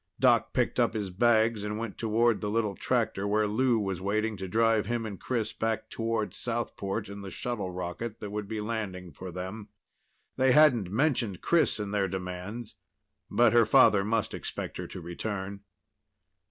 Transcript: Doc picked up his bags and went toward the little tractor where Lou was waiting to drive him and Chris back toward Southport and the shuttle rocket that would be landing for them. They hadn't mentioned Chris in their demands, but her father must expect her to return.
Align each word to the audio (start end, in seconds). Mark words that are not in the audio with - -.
Doc 0.19 0.51
picked 0.51 0.79
up 0.79 0.95
his 0.95 1.11
bags 1.11 1.63
and 1.63 1.77
went 1.77 1.95
toward 1.95 2.41
the 2.41 2.49
little 2.49 2.73
tractor 2.73 3.27
where 3.27 3.45
Lou 3.45 3.77
was 3.77 4.01
waiting 4.01 4.35
to 4.35 4.47
drive 4.47 4.87
him 4.87 5.05
and 5.05 5.19
Chris 5.19 5.53
back 5.53 5.91
toward 5.91 6.33
Southport 6.33 7.07
and 7.07 7.23
the 7.23 7.29
shuttle 7.29 7.69
rocket 7.69 8.19
that 8.19 8.31
would 8.31 8.47
be 8.47 8.59
landing 8.59 9.11
for 9.11 9.31
them. 9.31 9.69
They 10.37 10.53
hadn't 10.53 10.89
mentioned 10.89 11.41
Chris 11.41 11.79
in 11.79 11.91
their 11.91 12.07
demands, 12.07 12.73
but 13.29 13.53
her 13.53 13.63
father 13.63 14.03
must 14.03 14.33
expect 14.33 14.77
her 14.77 14.87
to 14.87 14.99
return. 15.01 15.59